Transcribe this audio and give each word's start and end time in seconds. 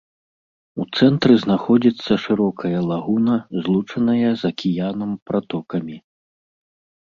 У 0.83 0.85
цэнтры 0.97 1.33
знаходзіцца 1.43 2.11
шырокая 2.23 2.79
лагуна, 2.91 3.35
злучаная 3.67 4.31
з 4.45 4.51
акіянам 4.51 5.11
пратокамі. 5.31 5.97